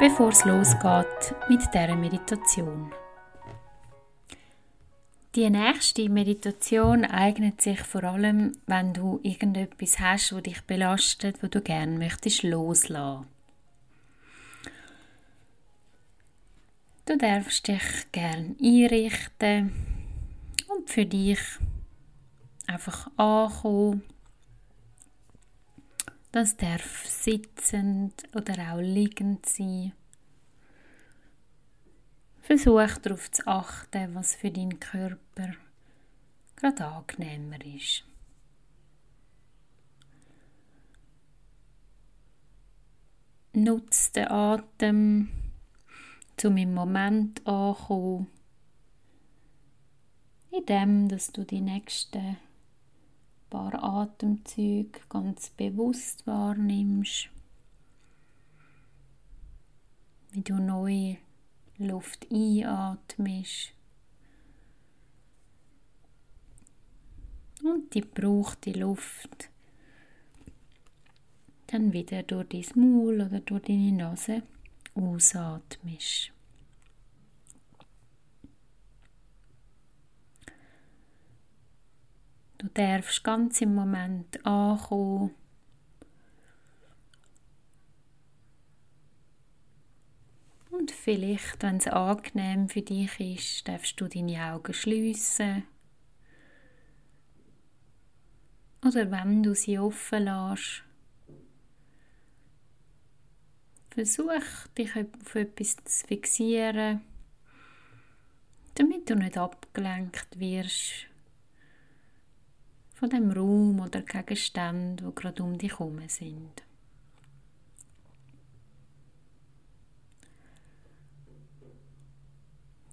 [0.00, 2.92] bevor es losgeht mit dieser Meditation.
[5.34, 11.48] Die nächste Meditation eignet sich vor allem, wenn du irgendetwas hast, wo dich belastet, wo
[11.48, 13.26] du gerne möchtest loslassen.
[17.06, 17.82] Du darfst dich
[18.12, 19.72] gern einrichten
[20.68, 21.40] und für dich
[22.66, 24.02] einfach ankommen.
[26.34, 29.92] Das darf sitzend oder auch liegend sein.
[32.40, 35.52] Versuch darauf zu achten, was für deinen Körper
[36.56, 38.02] gerade angenehmer ist.
[43.52, 45.28] Nutze den Atem,
[46.42, 48.26] um im Moment anzukommen,
[50.50, 52.38] indem dass du die nächsten
[53.54, 57.28] paar Atemzüge ganz bewusst wahrnimmst,
[60.32, 61.14] wie du neu
[61.78, 63.72] Luft einatmest
[67.62, 69.50] und die brauchte Luft
[71.68, 74.42] dann wieder durch dein Maul oder durch deine Nase
[74.96, 76.32] ausatmest.
[82.64, 85.34] Du darfst ganz im Moment ankommen
[90.70, 95.64] Und vielleicht, wenn es angenehm für dich ist, darfst du deine Augen schließen.
[98.82, 100.84] Oder wenn du sie offen lässt,
[103.90, 107.02] versuch dich auf etwas zu fixieren,
[108.74, 111.13] damit du nicht abgelenkt wirst
[113.04, 116.62] von dem Raum oder Gegenständen, die gerade um dich herum sind.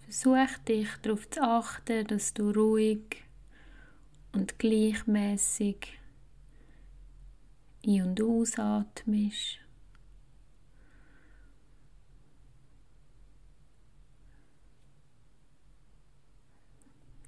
[0.04, 3.24] Versuch dich darauf zu achten, dass du ruhig
[4.34, 5.98] und gleichmäßig
[7.86, 9.60] ein- und ausatmest.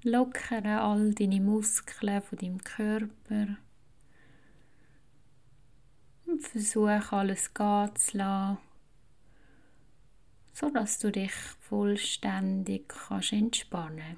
[0.03, 3.58] Lockere all deine Muskeln von deinem Körper
[6.25, 8.58] und versuch alles gehen zu lassen
[10.53, 14.18] so dass du dich vollständig kannst entspannen.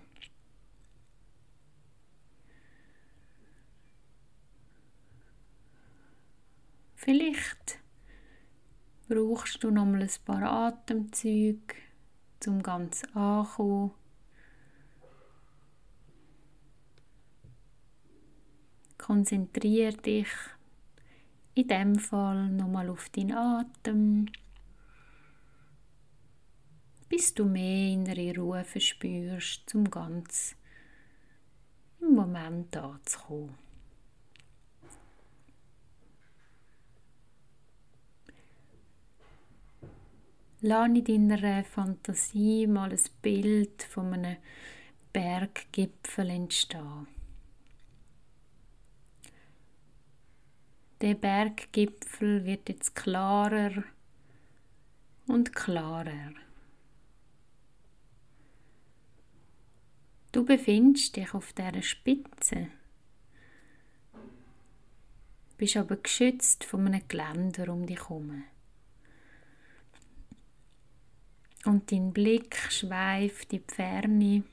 [6.96, 7.80] Vielleicht
[9.08, 11.76] brauchst du noch mal ein paar Atemzüge,
[12.40, 13.92] zum ganz ankommen.
[19.06, 20.28] Konzentriere dich
[21.54, 24.28] in dem Fall nochmal auf deinen Atem
[27.16, 30.56] bis du mehr innere Ruhe verspürst, zum ganz
[32.02, 33.56] im Moment anzukommen.
[40.62, 44.38] Lass in deiner Fantasie mal ein Bild von einem
[45.14, 47.15] Berggipfel entstehen.
[51.06, 53.84] Der Berggipfel wird jetzt klarer
[55.28, 56.32] und klarer.
[60.32, 62.70] Du befindest dich auf dieser Spitze,
[65.58, 68.44] bist aber geschützt von einem Geländer um dich herum.
[71.66, 74.44] Und dein Blick schweift in die Ferne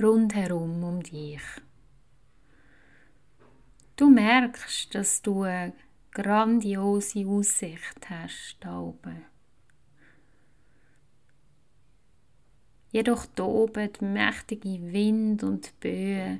[0.00, 1.42] rundherum um dich.
[4.00, 5.74] Du merkst, dass du eine
[6.10, 9.26] grandiose Aussicht hast da oben.
[12.92, 16.38] Jedoch toben mächtige Wind und die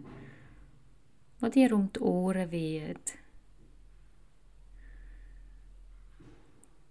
[1.54, 2.98] dir um die Ohren wehen.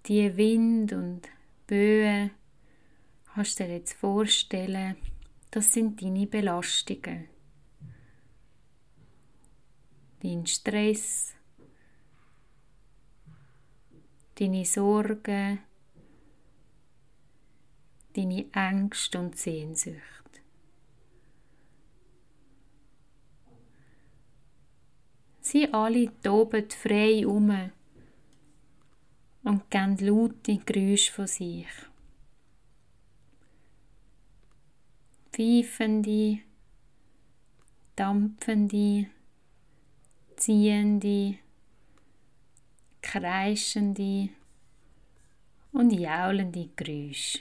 [0.05, 1.27] Die Wind und
[1.65, 2.29] Böen
[3.33, 4.97] kannst du dir jetzt vorstellen,
[5.49, 7.38] das sind deine Belastungen.
[10.21, 11.33] Dein Stress,
[14.35, 15.59] deine Sorgen,
[18.13, 20.19] deine Ängste und Sehnsucht.
[25.41, 27.71] Sie alle toben frei um
[29.43, 31.67] und geben laute Geräusche von sich.
[35.31, 36.39] Pfeifende,
[37.95, 39.07] dampfende,
[40.39, 41.37] ziehende,
[43.01, 44.29] kreischende
[45.71, 47.39] und jaulende Geräusche.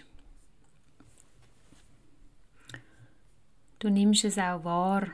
[3.79, 5.07] Du nimmst es auch wahr,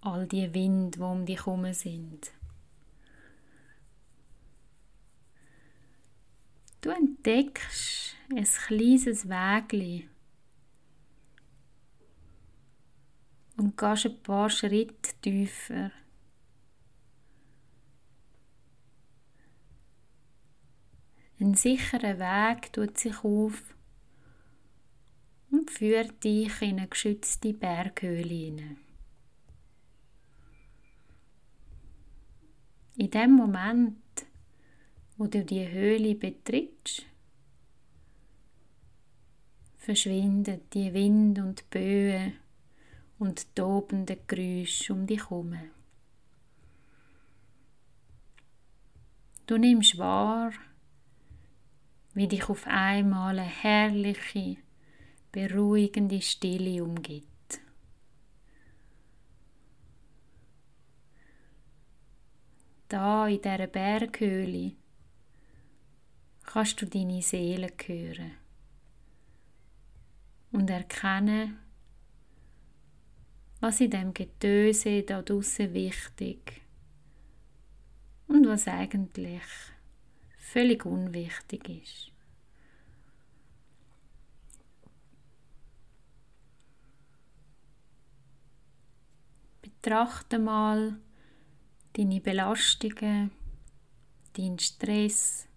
[0.00, 2.32] all die Wind, die um dich herum sind.
[6.80, 10.08] Du entdeckst ein kleines Wägli
[13.56, 15.92] und gehst ein paar Schritte tiefer.
[21.44, 23.74] Ein sicherer Weg tut sich auf
[25.50, 28.78] und führt dich in eine geschützte Berghöhle hinein.
[32.96, 33.98] In dem Moment,
[35.18, 37.04] wo du die Höhle betrittst,
[39.76, 42.38] verschwinden die Wind und Böen
[43.18, 45.58] und tobende Geräusche um dich herum.
[49.44, 50.50] Du nimmst wahr,
[52.14, 54.56] wie dich auf einmal eine herrliche,
[55.32, 57.28] beruhigende Stille umgibt.
[62.88, 64.72] Da in dieser Berghöhle
[66.44, 68.32] kannst du deine Seele hören
[70.52, 71.58] und erkennen,
[73.60, 76.62] was in dem Getöse da draussen wichtig
[78.28, 79.42] und was eigentlich
[80.44, 82.12] völlig unwichtig ist.
[89.62, 91.00] Betrachte mal
[91.94, 93.30] deine Belastungen,
[94.34, 95.48] deinen Stress,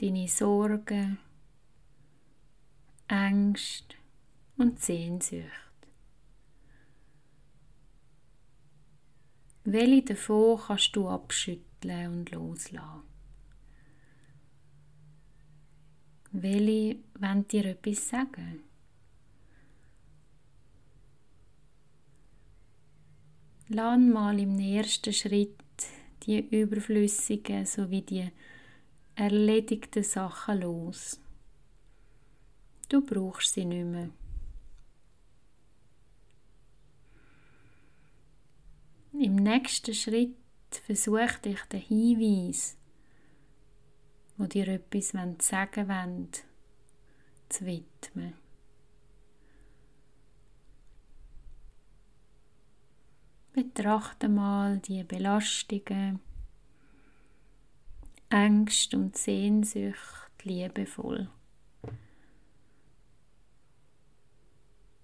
[0.00, 1.18] deine Sorgen,
[3.08, 3.96] Ängste
[4.56, 5.50] und Sehnsucht.
[9.64, 11.71] Welche davon kannst du abschütteln?
[11.84, 13.02] Loslassen und loslassen.
[16.32, 18.62] Welche wollen dir etwas sagen?
[23.68, 25.58] Lass mal im ersten Schritt
[26.26, 28.30] die überflüssigen sowie die
[29.14, 31.20] erledigten Sachen los.
[32.88, 34.10] Du brauchst sie nicht mehr.
[39.12, 40.36] Im nächsten Schritt
[40.76, 42.76] versuch dich den Hinweis,
[44.36, 45.08] wo dir etwas
[45.38, 46.28] sagen wollen,
[47.48, 48.34] zu widmen.
[53.52, 56.20] Betrachte mal die Belastungen,
[58.30, 61.28] Ängste und Sehnsucht liebevoll.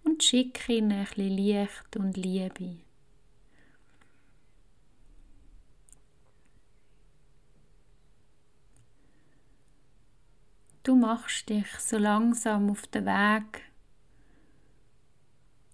[0.02, 2.87] Und schicke ihnen ein bisschen Licht und Liebe.
[10.88, 13.60] Du machst dich so langsam auf den Weg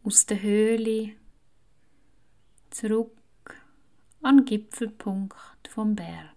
[0.02, 1.12] aus der Höhle
[2.70, 3.14] zurück
[4.22, 6.34] an den Gipfelpunkt vom Berg.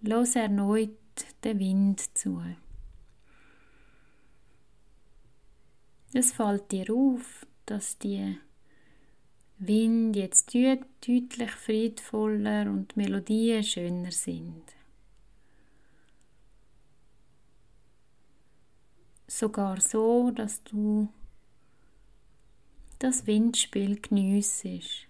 [0.00, 0.96] Los erneut
[1.42, 2.40] den Wind zu.
[6.12, 8.38] Es fällt dir auf, dass die
[9.58, 14.62] Wind jetzt deutlich friedvoller und Melodien schöner sind.
[19.26, 21.08] Sogar so, dass du
[22.98, 25.08] das Windspiel geniessest.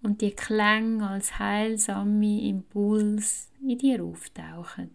[0.00, 4.90] Und die Klänge als heilsame Impuls in dir auftauchen.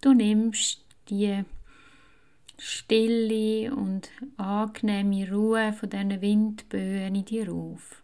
[0.00, 1.44] Du nimmst die
[2.56, 8.02] stille und angenehme Ruhe von diesen Windböen in dir auf.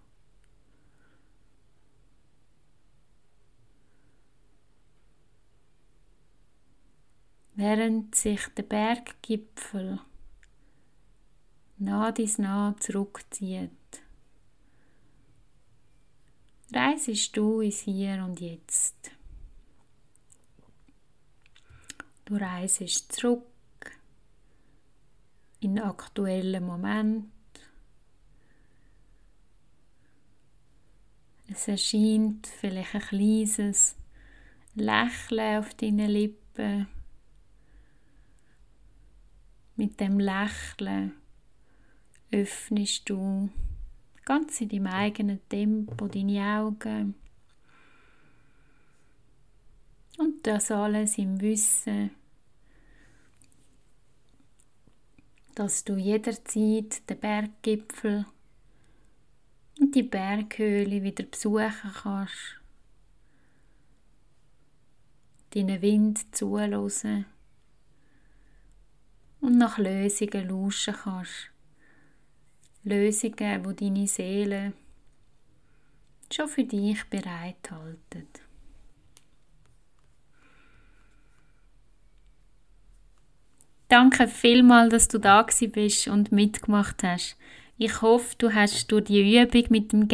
[7.56, 10.00] Während sich der Berggipfel
[11.78, 13.70] nah dies nah zurückzieht,
[16.72, 19.12] reisest du ins Hier und Jetzt.
[22.24, 23.44] Du reisest zurück
[25.60, 27.30] in aktuellen Moment.
[31.48, 33.96] Es erscheint vielleicht ein kleines
[34.74, 36.88] Lächeln auf deinen Lippen.
[39.76, 41.12] Mit dem Lächeln
[42.30, 43.50] öffnest du
[44.24, 47.14] ganz in deinem eigenen Tempo deine Augen.
[50.16, 52.10] Und das alles im Wissen,
[55.54, 58.26] dass du jederzeit den Berggipfel
[59.80, 62.60] und die Berghöhle wieder besuchen kannst,
[65.54, 67.24] deinen Wind zuhören
[69.40, 71.50] und nach Lösungen lauschen kannst.
[72.82, 74.74] Lösungen, wo deine Seele
[76.30, 78.43] schon für dich bereithalten.
[83.94, 87.36] Danke vielmals, dass du da bist und mitgemacht hast.
[87.78, 90.08] Ich hoffe, du hast durch die Übung mit dem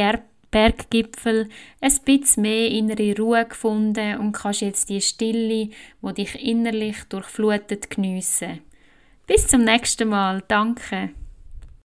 [0.50, 1.48] Berggipfel
[1.80, 5.70] ein bisschen mehr innere Ruhe gefunden und kannst jetzt die Stille,
[6.02, 8.60] wo dich innerlich durchflutet, geniessen.
[9.26, 10.42] Bis zum nächsten Mal.
[10.46, 11.12] Danke.